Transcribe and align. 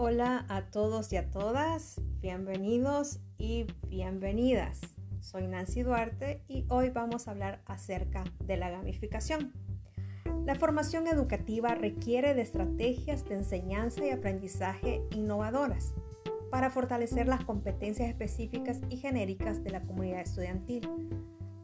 Hola 0.00 0.46
a 0.48 0.62
todos 0.70 1.12
y 1.12 1.16
a 1.16 1.28
todas, 1.28 2.00
bienvenidos 2.20 3.18
y 3.36 3.66
bienvenidas. 3.88 4.80
Soy 5.18 5.48
Nancy 5.48 5.82
Duarte 5.82 6.44
y 6.46 6.64
hoy 6.68 6.90
vamos 6.90 7.26
a 7.26 7.32
hablar 7.32 7.62
acerca 7.66 8.22
de 8.38 8.56
la 8.56 8.70
gamificación. 8.70 9.52
La 10.46 10.54
formación 10.54 11.08
educativa 11.08 11.74
requiere 11.74 12.34
de 12.34 12.42
estrategias 12.42 13.28
de 13.28 13.34
enseñanza 13.34 14.06
y 14.06 14.10
aprendizaje 14.10 15.02
innovadoras 15.16 15.94
para 16.52 16.70
fortalecer 16.70 17.26
las 17.26 17.44
competencias 17.44 18.08
específicas 18.08 18.80
y 18.90 18.98
genéricas 18.98 19.64
de 19.64 19.70
la 19.70 19.82
comunidad 19.82 20.20
estudiantil 20.20 20.88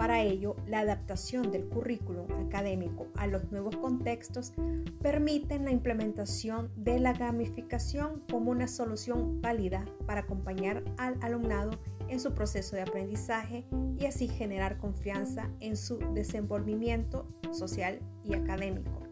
para 0.00 0.22
ello, 0.22 0.56
la 0.66 0.78
adaptación 0.78 1.50
del 1.50 1.68
currículum 1.68 2.26
académico 2.46 3.08
a 3.16 3.26
los 3.26 3.52
nuevos 3.52 3.76
contextos 3.76 4.54
permite 5.02 5.58
la 5.58 5.72
implementación 5.72 6.72
de 6.74 6.98
la 6.98 7.12
gamificación 7.12 8.22
como 8.30 8.50
una 8.50 8.66
solución 8.66 9.42
válida 9.42 9.84
para 10.06 10.22
acompañar 10.22 10.82
al 10.96 11.18
alumnado 11.20 11.72
en 12.08 12.18
su 12.18 12.32
proceso 12.32 12.76
de 12.76 12.82
aprendizaje 12.82 13.66
y 13.98 14.06
así 14.06 14.26
generar 14.26 14.78
confianza 14.78 15.50
en 15.60 15.76
su 15.76 15.98
desenvolvimiento 16.14 17.28
social 17.52 18.00
y 18.24 18.32
académico. 18.32 19.02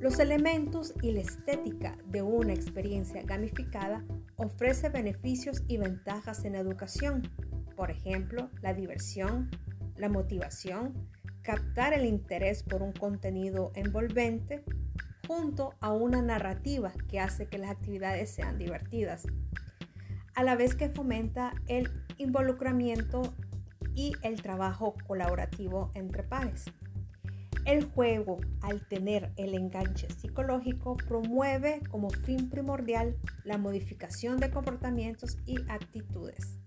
Los 0.00 0.18
elementos 0.18 0.94
y 1.02 1.12
la 1.12 1.20
estética 1.20 1.98
de 2.06 2.22
una 2.22 2.54
experiencia 2.54 3.22
gamificada 3.22 4.02
ofrece 4.36 4.88
beneficios 4.88 5.62
y 5.68 5.76
ventajas 5.76 6.46
en 6.46 6.54
la 6.54 6.60
educación 6.60 7.30
por 7.82 7.90
ejemplo, 7.90 8.48
la 8.60 8.74
diversión, 8.74 9.50
la 9.96 10.08
motivación, 10.08 11.08
captar 11.42 11.92
el 11.92 12.04
interés 12.04 12.62
por 12.62 12.80
un 12.80 12.92
contenido 12.92 13.72
envolvente, 13.74 14.62
junto 15.26 15.74
a 15.80 15.90
una 15.90 16.22
narrativa 16.22 16.92
que 17.08 17.18
hace 17.18 17.48
que 17.48 17.58
las 17.58 17.72
actividades 17.72 18.30
sean 18.30 18.56
divertidas, 18.56 19.26
a 20.36 20.44
la 20.44 20.54
vez 20.54 20.76
que 20.76 20.90
fomenta 20.90 21.54
el 21.66 21.90
involucramiento 22.18 23.34
y 23.96 24.12
el 24.22 24.40
trabajo 24.40 24.94
colaborativo 25.08 25.90
entre 25.94 26.22
pares. 26.22 26.66
El 27.64 27.86
juego, 27.86 28.38
al 28.60 28.86
tener 28.86 29.32
el 29.36 29.54
enganche 29.54 30.08
psicológico, 30.08 30.96
promueve 30.96 31.80
como 31.90 32.10
fin 32.10 32.48
primordial 32.48 33.16
la 33.42 33.58
modificación 33.58 34.38
de 34.38 34.52
comportamientos 34.52 35.36
y 35.46 35.56
actitudes. 35.68 36.61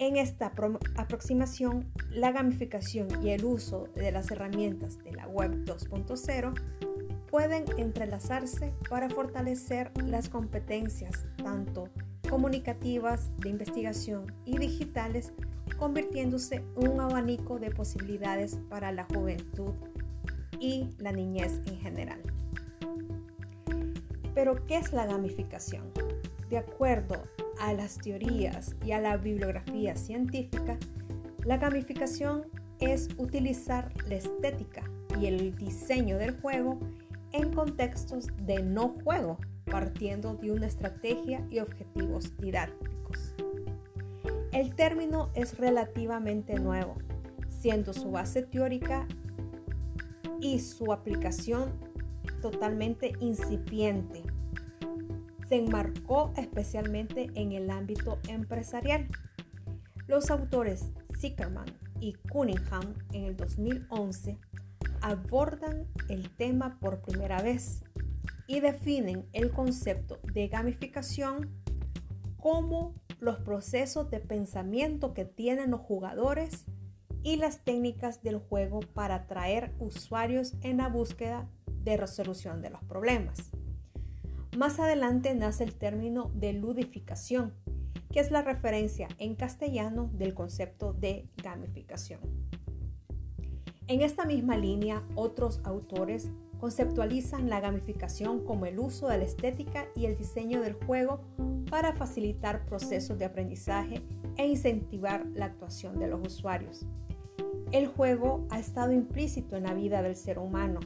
En 0.00 0.16
esta 0.16 0.52
aproximación, 0.96 1.90
la 2.10 2.30
gamificación 2.30 3.08
y 3.20 3.30
el 3.30 3.44
uso 3.44 3.88
de 3.96 4.12
las 4.12 4.30
herramientas 4.30 5.02
de 5.02 5.10
la 5.10 5.26
Web 5.26 5.64
2.0 5.64 6.54
pueden 7.28 7.64
entrelazarse 7.78 8.72
para 8.88 9.10
fortalecer 9.10 9.90
las 10.04 10.28
competencias 10.28 11.26
tanto 11.42 11.88
comunicativas, 12.30 13.32
de 13.38 13.48
investigación 13.48 14.32
y 14.44 14.58
digitales, 14.58 15.32
convirtiéndose 15.78 16.62
en 16.76 16.88
un 16.88 17.00
abanico 17.00 17.58
de 17.58 17.72
posibilidades 17.72 18.56
para 18.68 18.92
la 18.92 19.04
juventud 19.04 19.72
y 20.60 20.90
la 20.98 21.10
niñez 21.10 21.60
en 21.66 21.80
general. 21.80 22.20
Pero, 24.32 24.64
¿qué 24.66 24.76
es 24.76 24.92
la 24.92 25.06
gamificación? 25.06 25.90
De 26.48 26.58
acuerdo 26.58 27.24
a 27.60 27.72
las 27.72 27.98
teorías 27.98 28.74
y 28.84 28.92
a 28.92 29.00
la 29.00 29.16
bibliografía 29.16 29.96
científica, 29.96 30.78
la 31.44 31.56
gamificación 31.56 32.46
es 32.80 33.08
utilizar 33.16 33.92
la 34.06 34.16
estética 34.16 34.82
y 35.20 35.26
el 35.26 35.54
diseño 35.56 36.18
del 36.18 36.40
juego 36.40 36.78
en 37.32 37.52
contextos 37.52 38.28
de 38.46 38.62
no 38.62 38.94
juego, 39.04 39.38
partiendo 39.64 40.34
de 40.34 40.52
una 40.52 40.66
estrategia 40.66 41.46
y 41.50 41.58
objetivos 41.58 42.36
didácticos. 42.38 43.34
El 44.52 44.74
término 44.74 45.30
es 45.34 45.58
relativamente 45.58 46.58
nuevo, 46.58 46.96
siendo 47.48 47.92
su 47.92 48.10
base 48.10 48.42
teórica 48.42 49.06
y 50.40 50.60
su 50.60 50.92
aplicación 50.92 51.72
totalmente 52.40 53.12
incipiente 53.20 54.22
se 55.48 55.56
enmarcó 55.56 56.32
especialmente 56.36 57.30
en 57.34 57.52
el 57.52 57.70
ámbito 57.70 58.18
empresarial. 58.28 59.08
Los 60.06 60.30
autores 60.30 60.90
Zickerman 61.18 61.66
y 62.00 62.14
Cunningham 62.30 62.94
en 63.12 63.24
el 63.24 63.36
2011 63.36 64.38
abordan 65.00 65.86
el 66.08 66.30
tema 66.36 66.78
por 66.80 67.00
primera 67.00 67.40
vez 67.42 67.82
y 68.46 68.60
definen 68.60 69.26
el 69.32 69.50
concepto 69.50 70.18
de 70.32 70.48
gamificación 70.48 71.50
como 72.38 72.94
los 73.20 73.38
procesos 73.38 74.10
de 74.10 74.20
pensamiento 74.20 75.12
que 75.12 75.24
tienen 75.24 75.70
los 75.70 75.80
jugadores 75.80 76.66
y 77.22 77.36
las 77.36 77.64
técnicas 77.64 78.22
del 78.22 78.38
juego 78.38 78.80
para 78.80 79.16
atraer 79.16 79.74
usuarios 79.78 80.54
en 80.62 80.78
la 80.78 80.88
búsqueda 80.88 81.48
de 81.66 81.96
resolución 81.96 82.62
de 82.62 82.70
los 82.70 82.82
problemas. 82.84 83.50
Más 84.58 84.80
adelante 84.80 85.32
nace 85.36 85.62
el 85.62 85.76
término 85.76 86.32
de 86.34 86.52
ludificación, 86.52 87.54
que 88.10 88.18
es 88.18 88.32
la 88.32 88.42
referencia 88.42 89.06
en 89.18 89.36
castellano 89.36 90.10
del 90.12 90.34
concepto 90.34 90.92
de 90.92 91.28
gamificación. 91.40 92.18
En 93.86 94.00
esta 94.00 94.24
misma 94.24 94.56
línea, 94.56 95.04
otros 95.14 95.60
autores 95.62 96.32
conceptualizan 96.58 97.48
la 97.48 97.60
gamificación 97.60 98.44
como 98.44 98.66
el 98.66 98.80
uso 98.80 99.06
de 99.06 99.18
la 99.18 99.24
estética 99.26 99.86
y 99.94 100.06
el 100.06 100.16
diseño 100.16 100.60
del 100.60 100.74
juego 100.74 101.20
para 101.70 101.92
facilitar 101.92 102.66
procesos 102.66 103.16
de 103.16 103.26
aprendizaje 103.26 104.02
e 104.36 104.48
incentivar 104.48 105.24
la 105.34 105.44
actuación 105.44 106.00
de 106.00 106.08
los 106.08 106.26
usuarios. 106.26 106.84
El 107.70 107.86
juego 107.86 108.44
ha 108.50 108.58
estado 108.58 108.90
implícito 108.90 109.54
en 109.54 109.62
la 109.62 109.74
vida 109.74 110.02
del 110.02 110.16
ser 110.16 110.40
humano 110.40 110.80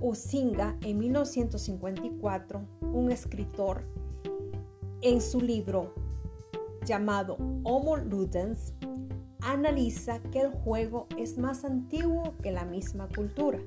Usinga 0.00 0.76
en 0.82 0.98
1954, 0.98 2.66
un 2.80 3.10
escritor, 3.10 3.84
en 5.02 5.20
su 5.20 5.40
libro 5.40 5.94
llamado 6.84 7.36
Homo 7.64 7.96
Ludens, 7.96 8.74
analiza 9.42 10.20
que 10.30 10.40
el 10.40 10.50
juego 10.50 11.06
es 11.16 11.38
más 11.38 11.64
antiguo 11.64 12.34
que 12.42 12.52
la 12.52 12.64
misma 12.64 13.08
cultura 13.08 13.58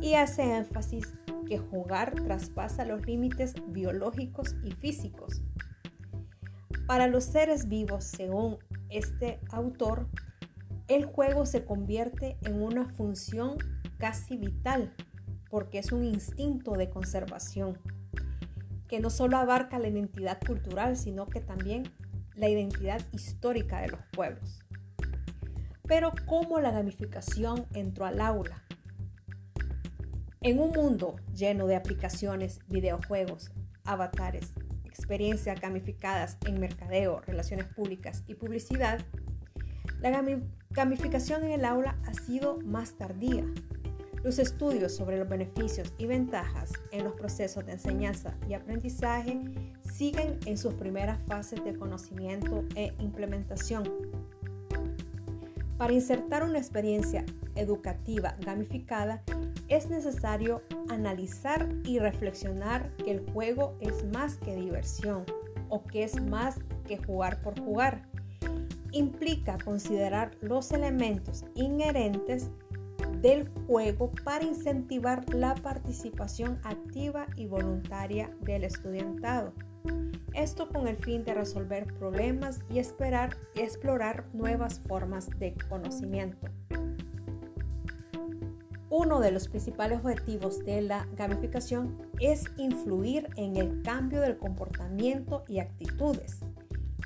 y 0.00 0.14
hace 0.14 0.56
énfasis 0.56 1.14
que 1.46 1.58
jugar 1.58 2.14
traspasa 2.14 2.84
los 2.84 3.06
límites 3.06 3.54
biológicos 3.68 4.54
y 4.62 4.72
físicos. 4.72 5.42
Para 6.86 7.06
los 7.06 7.24
seres 7.24 7.68
vivos, 7.68 8.04
según 8.04 8.58
este 8.88 9.40
autor, 9.50 10.08
el 10.88 11.04
juego 11.04 11.46
se 11.46 11.64
convierte 11.64 12.36
en 12.42 12.62
una 12.62 12.86
función 12.86 13.58
casi 13.98 14.36
vital 14.36 14.92
porque 15.50 15.80
es 15.80 15.92
un 15.92 16.04
instinto 16.04 16.72
de 16.72 16.88
conservación 16.88 17.78
que 18.88 19.00
no 19.00 19.10
solo 19.10 19.36
abarca 19.36 19.78
la 19.78 19.88
identidad 19.88 20.38
cultural, 20.44 20.96
sino 20.96 21.26
que 21.26 21.40
también 21.40 21.92
la 22.34 22.48
identidad 22.48 23.00
histórica 23.12 23.80
de 23.80 23.88
los 23.88 24.00
pueblos. 24.12 24.60
Pero 25.86 26.12
¿cómo 26.26 26.60
la 26.60 26.70
gamificación 26.70 27.66
entró 27.74 28.06
al 28.06 28.20
aula? 28.20 28.64
En 30.40 30.58
un 30.58 30.70
mundo 30.70 31.16
lleno 31.34 31.66
de 31.66 31.76
aplicaciones, 31.76 32.60
videojuegos, 32.68 33.50
avatares, 33.84 34.52
experiencias 34.84 35.60
gamificadas 35.60 36.38
en 36.46 36.60
mercadeo, 36.60 37.20
relaciones 37.20 37.66
públicas 37.66 38.22
y 38.26 38.34
publicidad, 38.34 39.00
la 40.00 40.24
gamificación 40.70 41.44
en 41.44 41.52
el 41.52 41.64
aula 41.64 41.98
ha 42.06 42.14
sido 42.14 42.58
más 42.60 42.96
tardía 42.96 43.44
los 44.22 44.38
estudios 44.38 44.94
sobre 44.94 45.18
los 45.18 45.28
beneficios 45.28 45.92
y 45.98 46.06
ventajas 46.06 46.72
en 46.90 47.04
los 47.04 47.14
procesos 47.14 47.64
de 47.64 47.72
enseñanza 47.72 48.34
y 48.48 48.54
aprendizaje 48.54 49.40
siguen 49.82 50.38
en 50.46 50.58
sus 50.58 50.74
primeras 50.74 51.18
fases 51.26 51.64
de 51.64 51.74
conocimiento 51.74 52.64
e 52.74 52.92
implementación. 52.98 53.84
Para 55.78 55.94
insertar 55.94 56.42
una 56.42 56.58
experiencia 56.58 57.24
educativa 57.54 58.36
gamificada, 58.44 59.22
es 59.68 59.88
necesario 59.88 60.62
analizar 60.90 61.68
y 61.84 61.98
reflexionar 61.98 62.94
que 62.96 63.12
el 63.12 63.30
juego 63.32 63.78
es 63.80 64.04
más 64.12 64.36
que 64.36 64.54
diversión 64.54 65.24
o 65.70 65.84
que 65.84 66.04
es 66.04 66.20
más 66.22 66.56
que 66.86 66.98
jugar 66.98 67.40
por 67.40 67.58
jugar. 67.58 68.02
Implica 68.92 69.56
considerar 69.64 70.32
los 70.42 70.72
elementos 70.72 71.46
inherentes 71.54 72.50
del 73.20 73.48
juego 73.66 74.12
para 74.24 74.44
incentivar 74.44 75.32
la 75.34 75.54
participación 75.54 76.58
activa 76.64 77.26
y 77.36 77.46
voluntaria 77.46 78.30
del 78.40 78.64
estudiantado. 78.64 79.52
Esto 80.34 80.68
con 80.68 80.86
el 80.86 80.96
fin 80.96 81.24
de 81.24 81.34
resolver 81.34 81.86
problemas 81.98 82.60
y 82.70 82.78
explorar 82.78 84.24
nuevas 84.32 84.80
formas 84.86 85.28
de 85.38 85.54
conocimiento. 85.68 86.48
Uno 88.88 89.20
de 89.20 89.30
los 89.30 89.48
principales 89.48 90.00
objetivos 90.00 90.64
de 90.64 90.82
la 90.82 91.06
gamificación 91.16 91.96
es 92.18 92.44
influir 92.56 93.28
en 93.36 93.56
el 93.56 93.82
cambio 93.82 94.20
del 94.20 94.36
comportamiento 94.36 95.44
y 95.46 95.60
actitudes. 95.60 96.40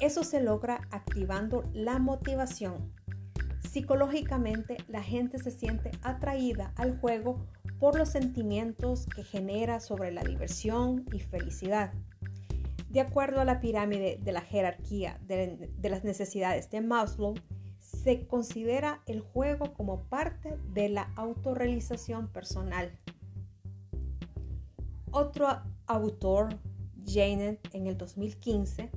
Eso 0.00 0.24
se 0.24 0.40
logra 0.42 0.80
activando 0.90 1.64
la 1.74 1.98
motivación. 1.98 2.90
Psicológicamente, 3.70 4.76
la 4.88 5.02
gente 5.02 5.38
se 5.38 5.50
siente 5.50 5.90
atraída 6.02 6.72
al 6.76 6.98
juego 7.00 7.44
por 7.80 7.98
los 7.98 8.08
sentimientos 8.08 9.06
que 9.06 9.24
genera 9.24 9.80
sobre 9.80 10.12
la 10.12 10.22
diversión 10.22 11.04
y 11.12 11.20
felicidad. 11.20 11.92
De 12.88 13.00
acuerdo 13.00 13.40
a 13.40 13.44
la 13.44 13.60
pirámide 13.60 14.20
de 14.22 14.32
la 14.32 14.40
jerarquía 14.40 15.18
de, 15.26 15.68
las 15.82 16.04
necesidades 16.04 16.70
de 16.70 16.80
Maslow, 16.80 17.34
se 17.80 18.26
considera 18.26 19.02
el 19.06 19.20
juego 19.20 19.74
como 19.74 20.04
parte 20.04 20.56
de 20.72 20.88
la 20.88 21.10
autorrealización 21.16 22.28
personal. 22.28 22.96
Otro 25.10 25.48
autor, 25.86 26.60
Janet, 27.04 27.68
en 27.72 27.88
el 27.88 27.98
2015, 27.98 28.90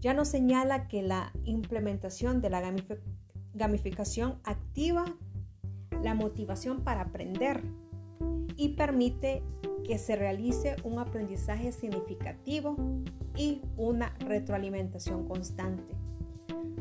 ya 0.00 0.14
nos 0.14 0.28
señala 0.28 0.86
que 0.86 1.02
la 1.02 1.32
implementación 1.44 2.40
de 2.40 2.50
la 2.50 2.60
gamificación 3.54 4.38
activa 4.44 5.04
la 6.02 6.14
motivación 6.14 6.82
para 6.82 7.02
aprender 7.02 7.62
y 8.56 8.70
permite 8.70 9.42
que 9.84 9.98
se 9.98 10.16
realice 10.16 10.76
un 10.84 10.98
aprendizaje 10.98 11.72
significativo 11.72 12.76
y 13.36 13.62
una 13.76 14.14
retroalimentación 14.20 15.26
constante. 15.26 15.94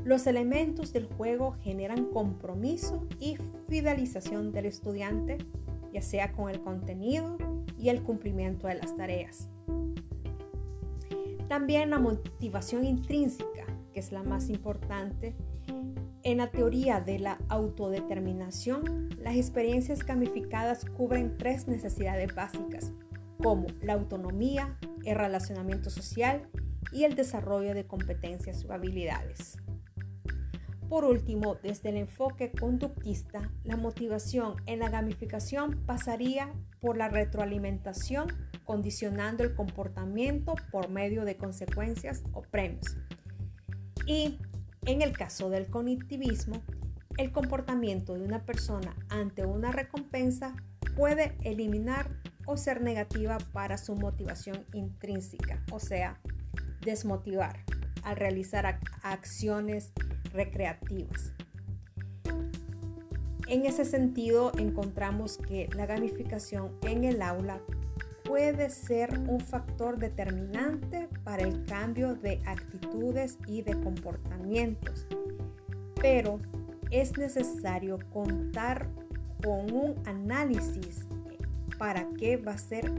Los 0.03 0.27
elementos 0.27 0.93
del 0.93 1.05
juego 1.05 1.53
generan 1.61 2.05
compromiso 2.05 3.05
y 3.19 3.37
fidelización 3.67 4.51
del 4.51 4.65
estudiante, 4.65 5.37
ya 5.93 6.01
sea 6.01 6.31
con 6.31 6.49
el 6.49 6.61
contenido 6.61 7.37
y 7.77 7.89
el 7.89 8.01
cumplimiento 8.03 8.67
de 8.67 8.75
las 8.75 8.95
tareas. 8.95 9.49
También 11.47 11.89
la 11.89 11.99
motivación 11.99 12.85
intrínseca, 12.85 13.65
que 13.91 13.99
es 13.99 14.11
la 14.11 14.23
más 14.23 14.49
importante. 14.49 15.35
En 16.29 16.37
la 16.37 16.51
teoría 16.51 17.01
de 17.01 17.17
la 17.17 17.39
autodeterminación, 17.47 19.09
las 19.17 19.35
experiencias 19.35 20.05
gamificadas 20.05 20.85
cubren 20.85 21.35
tres 21.39 21.67
necesidades 21.67 22.35
básicas, 22.35 22.93
como 23.41 23.65
la 23.81 23.93
autonomía, 23.93 24.77
el 25.05 25.15
relacionamiento 25.15 25.89
social 25.89 26.47
y 26.91 27.05
el 27.05 27.15
desarrollo 27.15 27.73
de 27.73 27.87
competencias 27.87 28.63
o 28.65 28.73
habilidades. 28.73 29.57
Por 30.87 31.03
último, 31.03 31.55
desde 31.55 31.89
el 31.89 31.97
enfoque 31.97 32.51
conductista, 32.51 33.51
la 33.63 33.75
motivación 33.75 34.53
en 34.67 34.81
la 34.81 34.89
gamificación 34.89 35.83
pasaría 35.87 36.53
por 36.79 36.95
la 36.95 37.09
retroalimentación, 37.09 38.27
condicionando 38.65 39.43
el 39.43 39.55
comportamiento 39.55 40.53
por 40.71 40.89
medio 40.89 41.25
de 41.25 41.37
consecuencias 41.37 42.21
o 42.33 42.43
premios. 42.43 42.97
Y 44.05 44.37
en 44.89 45.03
el 45.03 45.15
caso 45.15 45.51
del 45.51 45.67
cognitivismo, 45.67 46.63
el 47.17 47.31
comportamiento 47.31 48.15
de 48.15 48.23
una 48.23 48.43
persona 48.43 48.95
ante 49.09 49.45
una 49.45 49.71
recompensa 49.71 50.55
puede 50.95 51.37
eliminar 51.43 52.09
o 52.47 52.57
ser 52.57 52.81
negativa 52.81 53.37
para 53.53 53.77
su 53.77 53.93
motivación 53.95 54.65
intrínseca, 54.73 55.63
o 55.71 55.79
sea, 55.79 56.19
desmotivar 56.81 57.63
al 58.01 58.15
realizar 58.15 58.79
acciones 59.03 59.91
recreativas. 60.33 61.33
En 63.47 63.67
ese 63.67 63.85
sentido, 63.85 64.51
encontramos 64.57 65.37
que 65.37 65.69
la 65.75 65.85
gamificación 65.85 66.75
en 66.81 67.03
el 67.03 67.21
aula 67.21 67.61
puede 68.29 68.69
ser 68.69 69.17
un 69.27 69.39
factor 69.39 69.97
determinante 69.97 71.09
para 71.23 71.41
el 71.41 71.65
cambio 71.65 72.13
de 72.13 72.39
actitudes 72.45 73.39
y 73.47 73.63
de 73.63 73.73
comportamientos, 73.81 75.07
pero 75.99 76.39
es 76.91 77.17
necesario 77.17 77.97
contar 78.13 78.87
con 79.43 79.73
un 79.73 79.95
análisis 80.05 81.07
para 81.79 82.07
qué 82.19 82.37
va 82.37 82.51
a 82.51 82.57
ser 82.59 82.91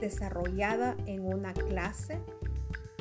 desarrollada 0.00 0.96
en 1.06 1.24
una 1.24 1.52
clase 1.52 2.18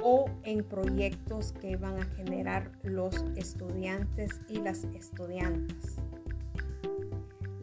o 0.03 0.25
en 0.43 0.63
proyectos 0.63 1.53
que 1.53 1.75
van 1.75 1.97
a 1.97 2.05
generar 2.05 2.71
los 2.83 3.15
estudiantes 3.35 4.29
y 4.47 4.59
las 4.59 4.83
estudiantes. 4.93 5.95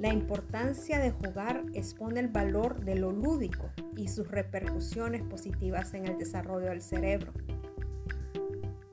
La 0.00 0.10
importancia 0.14 0.98
de 0.98 1.10
jugar 1.10 1.62
expone 1.74 2.20
el 2.20 2.28
valor 2.28 2.82
de 2.86 2.94
lo 2.94 3.12
lúdico 3.12 3.70
y 3.98 4.08
sus 4.08 4.26
repercusiones 4.28 5.20
positivas 5.20 5.92
en 5.92 6.06
el 6.06 6.16
desarrollo 6.16 6.68
del 6.68 6.80
cerebro. 6.80 7.34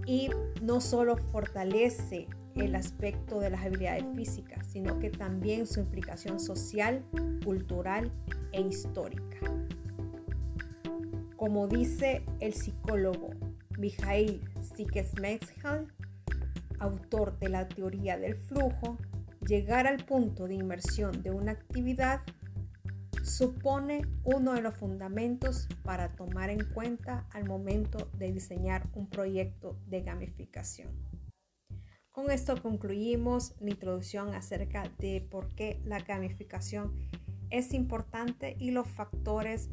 Y 0.05 0.29
no 0.61 0.81
solo 0.81 1.15
fortalece 1.15 2.27
el 2.55 2.75
aspecto 2.75 3.39
de 3.39 3.51
las 3.51 3.63
habilidades 3.65 4.03
físicas, 4.17 4.67
sino 4.67 4.99
que 4.99 5.09
también 5.09 5.65
su 5.65 5.79
implicación 5.79 6.41
social, 6.41 7.05
cultural 7.45 8.11
e 8.51 8.59
histórica. 8.59 9.37
Como 11.37 11.69
dice 11.69 12.25
el 12.41 12.53
psicólogo 12.53 13.29
Mikhail 13.77 14.41
Csikszentmihalyi, 14.75 15.87
autor 16.79 17.39
de 17.39 17.47
la 17.47 17.65
teoría 17.69 18.17
del 18.17 18.35
flujo, 18.35 18.97
llegar 19.45 19.87
al 19.87 20.05
punto 20.05 20.47
de 20.47 20.55
inmersión 20.55 21.21
de 21.23 21.31
una 21.31 21.51
actividad 21.53 22.21
supone 23.23 24.01
uno 24.23 24.53
de 24.53 24.61
los 24.61 24.75
fundamentos 24.75 25.67
para 25.83 26.13
tomar 26.13 26.49
en 26.49 26.63
cuenta 26.73 27.27
al 27.31 27.45
momento 27.45 28.09
de 28.17 28.31
diseñar 28.31 28.87
un 28.93 29.09
proyecto 29.09 29.77
de 29.87 30.01
gamificación. 30.01 30.89
Con 32.11 32.31
esto 32.31 32.59
concluimos 32.61 33.53
la 33.59 33.71
introducción 33.71 34.33
acerca 34.33 34.89
de 34.97 35.21
por 35.29 35.53
qué 35.55 35.79
la 35.85 35.99
gamificación 35.99 36.93
es 37.49 37.73
importante 37.73 38.55
y 38.59 38.71
los 38.71 38.87
factores 38.87 39.69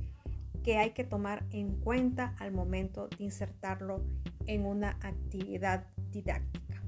que 0.62 0.76
hay 0.76 0.90
que 0.90 1.04
tomar 1.04 1.46
en 1.52 1.80
cuenta 1.80 2.34
al 2.38 2.52
momento 2.52 3.08
de 3.08 3.24
insertarlo 3.24 4.04
en 4.46 4.66
una 4.66 4.90
actividad 5.00 5.86
didáctica. 6.10 6.82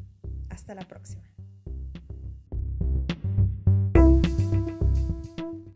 Hasta 0.51 0.75
la 0.75 0.87
próxima. 0.87 1.36